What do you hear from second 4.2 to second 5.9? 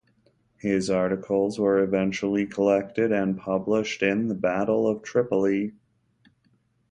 "The Battle Of Tripoli".